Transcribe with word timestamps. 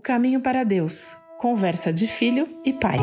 O 0.00 0.02
caminho 0.02 0.40
para 0.40 0.64
Deus. 0.64 1.14
Conversa 1.36 1.92
de 1.92 2.06
filho 2.08 2.48
e 2.64 2.72
pai. 2.72 2.96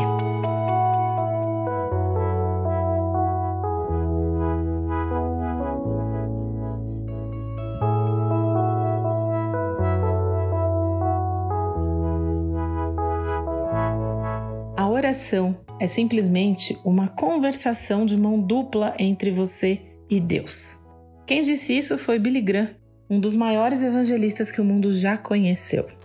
A 14.76 14.90
oração 14.90 15.56
é 15.80 15.86
simplesmente 15.86 16.76
uma 16.84 17.08
conversação 17.08 18.08
de 18.08 18.18
mão 18.18 18.40
dupla 18.40 18.96
entre 18.98 19.30
você 19.30 19.82
e 20.10 20.20
Deus. 20.20 20.84
Quem 21.28 21.42
disse 21.42 21.78
isso 21.78 21.96
foi 22.00 22.18
Billy 22.18 22.42
Graham, 22.42 22.72
um 23.08 23.20
dos 23.20 23.36
maiores 23.36 23.84
evangelistas 23.84 24.50
que 24.50 24.60
o 24.60 24.66
mundo 24.66 24.92
já 24.92 25.16
conheceu. 25.16 25.97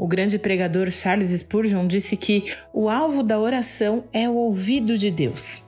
O 0.00 0.06
grande 0.06 0.38
pregador 0.38 0.90
Charles 0.90 1.28
Spurgeon 1.28 1.86
disse 1.86 2.16
que 2.16 2.44
o 2.72 2.88
alvo 2.88 3.22
da 3.22 3.38
oração 3.38 4.04
é 4.14 4.26
o 4.26 4.32
ouvido 4.32 4.96
de 4.96 5.10
Deus. 5.10 5.62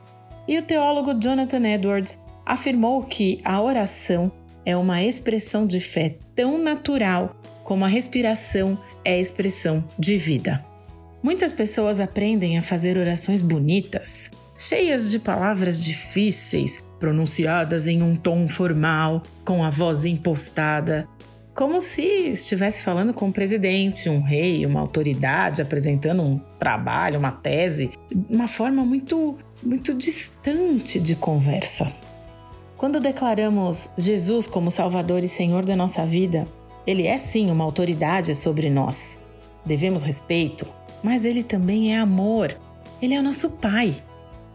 E 0.47 0.57
o 0.57 0.63
teólogo 0.63 1.13
Jonathan 1.21 1.63
Edwards 1.67 2.17
afirmou 2.43 3.03
que 3.03 3.39
a 3.45 3.61
oração 3.61 4.31
é 4.65 4.75
uma 4.75 5.03
expressão 5.03 5.67
de 5.67 5.79
fé 5.79 6.17
tão 6.33 6.57
natural 6.57 7.35
como 7.63 7.85
a 7.85 7.87
respiração 7.87 8.75
é 9.05 9.21
expressão 9.21 9.87
de 9.99 10.17
vida. 10.17 10.65
Muitas 11.21 11.53
pessoas 11.53 11.99
aprendem 11.99 12.57
a 12.57 12.63
fazer 12.63 12.97
orações 12.97 13.43
bonitas, 13.43 14.31
cheias 14.57 15.11
de 15.11 15.19
palavras 15.19 15.79
difíceis, 15.79 16.83
pronunciadas 16.99 17.85
em 17.85 18.01
um 18.01 18.15
tom 18.15 18.47
formal, 18.47 19.21
com 19.45 19.63
a 19.63 19.69
voz 19.69 20.05
impostada, 20.05 21.07
como 21.53 21.79
se 21.79 22.01
estivesse 22.31 22.81
falando 22.81 23.13
com 23.13 23.27
um 23.27 23.31
presidente, 23.31 24.09
um 24.09 24.21
rei, 24.21 24.65
uma 24.65 24.79
autoridade, 24.79 25.61
apresentando 25.61 26.21
um 26.21 26.39
trabalho, 26.57 27.19
uma 27.19 27.31
tese, 27.31 27.91
uma 28.29 28.47
forma 28.47 28.83
muito, 28.83 29.37
muito 29.61 29.93
distante 29.93 30.99
de 30.99 31.15
conversa. 31.15 31.93
Quando 32.75 32.99
declaramos 32.99 33.91
Jesus 33.97 34.47
como 34.47 34.71
Salvador 34.71 35.23
e 35.23 35.27
Senhor 35.27 35.63
da 35.63 35.75
nossa 35.75 36.05
vida, 36.05 36.47
Ele 36.87 37.05
é 37.05 37.17
sim 37.17 37.51
uma 37.51 37.63
autoridade 37.63 38.33
sobre 38.33 38.69
nós. 38.69 39.23
Devemos 39.65 40.01
respeito, 40.01 40.65
mas 41.03 41.23
ele 41.23 41.43
também 41.43 41.93
é 41.93 41.99
amor. 41.99 42.57
Ele 43.01 43.13
é 43.13 43.19
o 43.19 43.23
nosso 43.23 43.51
pai. 43.51 43.95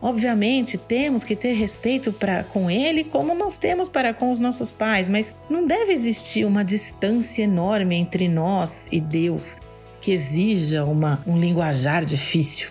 Obviamente, 0.01 0.79
temos 0.79 1.25
que 1.25 1.35
ter 1.35 1.55
respeito 1.55 2.13
para 2.13 2.45
com 2.45 2.71
ele 2.71 3.03
como 3.03 3.35
nós 3.35 3.59
temos 3.59 3.89
para 3.89 4.15
com 4.15 4.31
os 4.31 4.39
nossos 4.39 4.71
pais, 4.71 5.09
mas 5.09 5.35
não 5.51 5.67
deve 5.67 5.93
existir 5.93 6.45
uma 6.45 6.65
distância 6.65 7.43
enorme 7.43 7.97
entre 7.97 8.29
nós 8.29 8.89
e 8.93 9.01
Deus 9.01 9.59
que 10.01 10.13
exija 10.13 10.85
uma, 10.85 11.23
um 11.27 11.39
linguajar 11.39 12.05
difícil. 12.05 12.71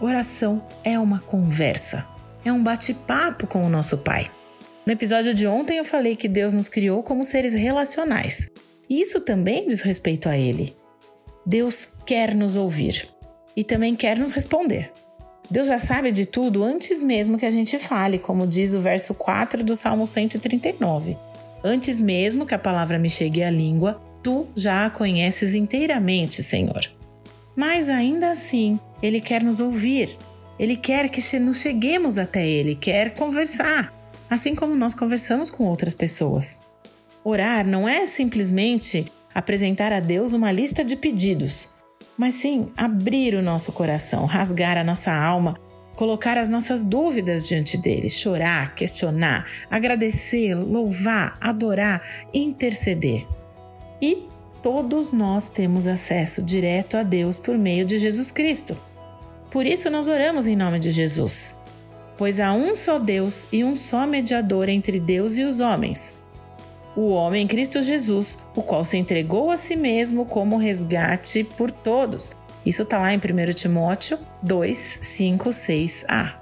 Oração 0.00 0.66
é 0.82 0.98
uma 0.98 1.20
conversa, 1.20 2.06
é 2.44 2.52
um 2.52 2.62
bate-papo 2.62 3.46
com 3.46 3.64
o 3.64 3.68
nosso 3.68 3.98
pai. 3.98 4.30
No 4.86 4.92
episódio 4.92 5.32
de 5.32 5.46
ontem 5.46 5.78
eu 5.78 5.84
falei 5.84 6.16
que 6.16 6.28
Deus 6.28 6.52
nos 6.52 6.68
criou 6.68 7.02
como 7.02 7.24
seres 7.24 7.54
relacionais. 7.54 8.50
E 8.88 9.00
isso 9.00 9.20
também 9.20 9.66
diz 9.66 9.80
respeito 9.80 10.28
a 10.28 10.36
ele. 10.36 10.76
Deus 11.46 11.88
quer 12.04 12.34
nos 12.34 12.56
ouvir 12.56 13.08
e 13.56 13.64
também 13.64 13.94
quer 13.94 14.18
nos 14.18 14.32
responder. 14.32 14.90
Deus 15.50 15.68
já 15.68 15.78
sabe 15.78 16.10
de 16.10 16.26
tudo 16.26 16.64
antes 16.64 17.02
mesmo 17.02 17.36
que 17.36 17.46
a 17.46 17.50
gente 17.50 17.78
fale, 17.78 18.18
como 18.18 18.46
diz 18.46 18.72
o 18.74 18.80
verso 18.80 19.14
4 19.14 19.62
do 19.62 19.76
Salmo 19.76 20.06
139. 20.06 21.16
Antes 21.62 22.00
mesmo 22.00 22.46
que 22.46 22.54
a 22.54 22.58
palavra 22.58 22.98
me 22.98 23.08
chegue 23.08 23.42
à 23.42 23.50
língua, 23.50 24.00
tu 24.22 24.46
já 24.56 24.86
a 24.86 24.90
conheces 24.90 25.54
inteiramente, 25.54 26.42
Senhor. 26.42 26.80
Mas 27.54 27.88
ainda 27.88 28.30
assim, 28.30 28.78
Ele 29.02 29.20
quer 29.20 29.42
nos 29.42 29.60
ouvir. 29.60 30.18
Ele 30.58 30.76
quer 30.76 31.08
que 31.08 31.20
nos 31.38 31.60
cheguemos 31.60 32.18
até 32.18 32.46
Ele, 32.46 32.74
quer 32.74 33.14
conversar, 33.14 33.92
assim 34.30 34.54
como 34.54 34.74
nós 34.74 34.94
conversamos 34.94 35.50
com 35.50 35.64
outras 35.64 35.92
pessoas. 35.92 36.60
Orar 37.24 37.66
não 37.66 37.88
é 37.88 38.06
simplesmente 38.06 39.06
apresentar 39.34 39.92
a 39.92 40.00
Deus 40.00 40.32
uma 40.32 40.52
lista 40.52 40.84
de 40.84 40.96
pedidos, 40.96 41.70
mas 42.16 42.34
sim 42.34 42.70
abrir 42.76 43.34
o 43.34 43.42
nosso 43.42 43.72
coração, 43.72 44.24
rasgar 44.24 44.76
a 44.76 44.84
nossa 44.84 45.12
alma, 45.12 45.54
colocar 45.94 46.36
as 46.38 46.48
nossas 46.48 46.84
dúvidas 46.84 47.46
diante 47.46 47.76
dele, 47.76 48.10
chorar, 48.10 48.74
questionar, 48.74 49.46
agradecer, 49.70 50.54
louvar, 50.54 51.36
adorar, 51.40 52.02
interceder. 52.32 53.26
E 54.00 54.28
todos 54.62 55.12
nós 55.12 55.48
temos 55.50 55.86
acesso 55.86 56.42
direto 56.42 56.96
a 56.96 57.02
Deus 57.02 57.38
por 57.38 57.56
meio 57.56 57.84
de 57.84 57.98
Jesus 57.98 58.30
Cristo. 58.30 58.76
Por 59.50 59.66
isso 59.66 59.90
nós 59.90 60.08
oramos 60.08 60.46
em 60.46 60.56
nome 60.56 60.78
de 60.78 60.90
Jesus. 60.90 61.62
Pois 62.16 62.38
há 62.40 62.52
um 62.52 62.74
só 62.74 62.98
Deus 62.98 63.46
e 63.52 63.64
um 63.64 63.74
só 63.74 64.06
mediador 64.06 64.68
entre 64.68 65.00
Deus 65.00 65.36
e 65.36 65.42
os 65.42 65.60
homens, 65.60 66.20
o 66.96 67.08
homem 67.08 67.46
Cristo 67.46 67.82
Jesus, 67.82 68.38
o 68.54 68.62
qual 68.62 68.84
se 68.84 68.96
entregou 68.96 69.50
a 69.50 69.56
si 69.56 69.76
mesmo 69.76 70.24
como 70.24 70.56
resgate 70.56 71.44
por 71.44 71.70
todos. 71.70 72.32
Isso 72.64 72.82
está 72.82 72.98
lá 72.98 73.12
em 73.12 73.18
1 73.18 73.52
Timóteo 73.52 74.18
2, 74.42 74.98
5, 75.00 75.48
6a. 75.48 76.34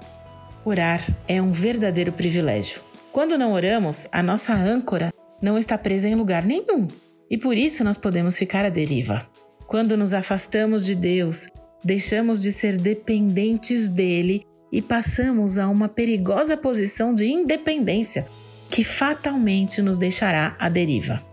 Orar 0.63 1.01
é 1.27 1.41
um 1.41 1.51
verdadeiro 1.51 2.11
privilégio. 2.11 2.81
Quando 3.11 3.37
não 3.37 3.51
oramos, 3.51 4.07
a 4.11 4.23
nossa 4.23 4.53
âncora 4.53 5.13
não 5.41 5.57
está 5.57 5.77
presa 5.77 6.07
em 6.07 6.15
lugar 6.15 6.45
nenhum 6.45 6.87
e 7.29 7.37
por 7.37 7.57
isso 7.57 7.83
nós 7.83 7.97
podemos 7.97 8.37
ficar 8.37 8.63
à 8.63 8.69
deriva. 8.69 9.27
Quando 9.67 9.97
nos 9.97 10.13
afastamos 10.13 10.85
de 10.85 10.95
Deus, 10.95 11.47
deixamos 11.83 12.41
de 12.41 12.51
ser 12.51 12.77
dependentes 12.77 13.89
dele 13.89 14.45
e 14.71 14.81
passamos 14.81 15.57
a 15.57 15.67
uma 15.67 15.89
perigosa 15.89 16.55
posição 16.55 17.13
de 17.13 17.27
independência 17.27 18.25
que 18.73 18.83
fatalmente 18.83 19.83
nos 19.83 19.99
deixará 19.99 20.55
à 20.57 20.67
deriva. 20.67 21.23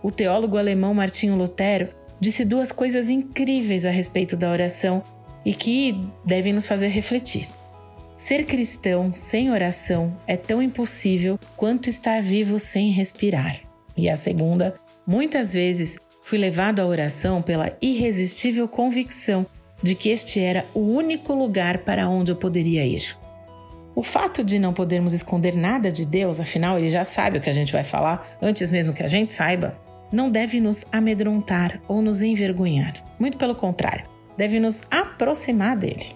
O 0.00 0.08
teólogo 0.12 0.56
alemão 0.56 0.94
Martinho 0.94 1.34
Lutero 1.34 1.88
disse 2.20 2.44
duas 2.44 2.70
coisas 2.70 3.10
incríveis 3.10 3.84
a 3.84 3.90
respeito 3.90 4.36
da 4.36 4.48
oração 4.48 5.02
e 5.44 5.52
que 5.52 6.00
devem 6.24 6.52
nos 6.52 6.68
fazer 6.68 6.86
refletir. 6.86 7.48
Ser 8.16 8.44
cristão 8.44 9.12
sem 9.12 9.50
oração 9.50 10.16
é 10.28 10.36
tão 10.36 10.62
impossível 10.62 11.40
quanto 11.56 11.90
estar 11.90 12.22
vivo 12.22 12.56
sem 12.56 12.90
respirar. 12.90 13.58
E 13.96 14.08
a 14.08 14.14
segunda, 14.14 14.76
muitas 15.04 15.52
vezes 15.52 15.98
fui 16.22 16.38
levado 16.38 16.78
à 16.78 16.86
oração 16.86 17.42
pela 17.42 17.76
irresistível 17.82 18.68
convicção 18.68 19.44
de 19.82 19.96
que 19.96 20.08
este 20.08 20.38
era 20.38 20.64
o 20.72 20.82
único 20.82 21.34
lugar 21.34 21.78
para 21.78 22.08
onde 22.08 22.30
eu 22.30 22.36
poderia 22.36 22.86
ir. 22.86 23.18
O 23.94 24.02
fato 24.02 24.44
de 24.44 24.58
não 24.58 24.72
podermos 24.72 25.12
esconder 25.12 25.56
nada 25.56 25.90
de 25.90 26.06
Deus, 26.06 26.40
afinal 26.40 26.78
ele 26.78 26.88
já 26.88 27.04
sabe 27.04 27.38
o 27.38 27.40
que 27.40 27.50
a 27.50 27.52
gente 27.52 27.72
vai 27.72 27.84
falar 27.84 28.36
antes 28.40 28.70
mesmo 28.70 28.92
que 28.92 29.02
a 29.02 29.08
gente 29.08 29.34
saiba, 29.34 29.76
não 30.12 30.30
deve 30.30 30.60
nos 30.60 30.84
amedrontar 30.90 31.80
ou 31.86 32.00
nos 32.00 32.22
envergonhar. 32.22 32.94
Muito 33.18 33.36
pelo 33.36 33.54
contrário, 33.54 34.06
deve 34.36 34.58
nos 34.58 34.82
aproximar 34.90 35.76
dele. 35.76 36.14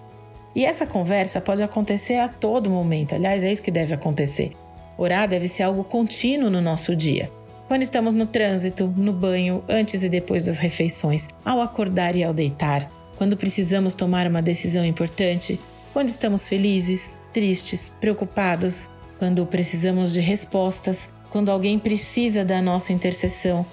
E 0.55 0.65
essa 0.65 0.87
conversa 0.87 1.41
pode 1.41 1.61
acontecer 1.61 2.17
a 2.17 2.29
todo 2.29 2.69
momento, 2.69 3.13
aliás, 3.13 3.43
é 3.43 3.51
isso 3.51 3.61
que 3.61 3.71
deve 3.71 3.93
acontecer. 3.93 4.53
Orar 4.97 5.27
deve 5.27 5.47
ser 5.47 5.63
algo 5.63 5.83
contínuo 5.83 6.49
no 6.49 6.61
nosso 6.61 6.95
dia. 6.95 7.29
Quando 7.67 7.81
estamos 7.81 8.13
no 8.13 8.25
trânsito, 8.25 8.87
no 8.95 9.11
banho, 9.11 9.63
antes 9.67 10.03
e 10.03 10.09
depois 10.09 10.45
das 10.45 10.57
refeições, 10.57 11.27
ao 11.43 11.59
acordar 11.59 12.15
e 12.15 12.23
ao 12.23 12.33
deitar, 12.33 12.89
quando 13.17 13.35
precisamos 13.35 13.95
tomar 13.95 14.27
uma 14.27 14.41
decisão 14.41 14.85
importante, 14.85 15.59
quando 15.91 16.09
estamos 16.09 16.47
felizes, 16.47 17.15
tristes, 17.35 17.89
preocupados, 17.89 18.89
quando 19.19 19.45
precisamos 19.45 20.13
de 20.13 20.21
respostas, 20.21 21.13
quando 21.29 21.51
alguém 21.51 21.77
precisa 21.77 22.45
da 22.45 22.61
nossa 22.61 22.93
intercessão, 22.93 23.65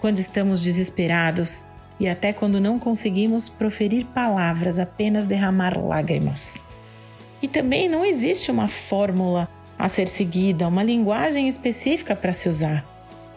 quando 0.00 0.18
estamos 0.18 0.62
desesperados 0.62 1.60
e 2.00 2.08
até 2.08 2.32
quando 2.32 2.58
não 2.58 2.78
conseguimos 2.78 3.46
proferir 3.46 4.06
palavras, 4.06 4.78
apenas 4.78 5.26
derramar 5.26 5.78
lágrimas. 5.78 6.62
E 7.42 7.46
também 7.46 7.90
não 7.90 8.06
existe 8.06 8.50
uma 8.50 8.68
fórmula 8.68 9.46
a 9.78 9.86
ser 9.86 10.08
seguida, 10.08 10.66
uma 10.66 10.82
linguagem 10.82 11.46
específica 11.46 12.16
para 12.16 12.32
se 12.32 12.48
usar. 12.48 12.86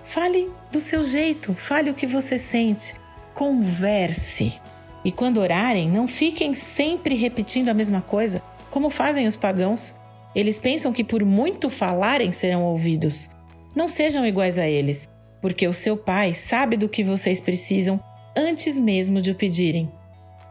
Fale 0.06 0.50
do 0.72 0.80
seu 0.80 1.04
jeito, 1.04 1.54
fale 1.56 1.90
o 1.90 1.94
que 1.94 2.08
você 2.08 2.38
sente, 2.38 2.94
converse. 3.34 4.62
E 5.04 5.12
quando 5.12 5.42
orarem, 5.42 5.90
não 5.90 6.08
fiquem 6.08 6.54
sempre 6.54 7.16
repetindo 7.16 7.68
a 7.68 7.74
mesma 7.74 8.00
coisa 8.00 8.42
como 8.74 8.90
fazem 8.90 9.28
os 9.28 9.36
pagãos. 9.36 9.94
Eles 10.34 10.58
pensam 10.58 10.92
que 10.92 11.04
por 11.04 11.24
muito 11.24 11.70
falarem 11.70 12.32
serão 12.32 12.64
ouvidos. 12.64 13.30
Não 13.76 13.88
sejam 13.88 14.26
iguais 14.26 14.58
a 14.58 14.68
eles, 14.68 15.08
porque 15.40 15.68
o 15.68 15.74
seu 15.74 15.96
Pai 15.96 16.34
sabe 16.34 16.76
do 16.76 16.90
que 16.90 17.04
vocês 17.04 17.40
precisam 17.40 18.04
antes 18.36 18.80
mesmo 18.80 19.22
de 19.22 19.30
o 19.30 19.36
pedirem. 19.36 19.92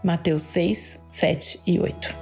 Mateus 0.05 0.43
6, 0.43 1.01
7 1.11 1.61
e 1.67 1.81
8. 1.81 2.22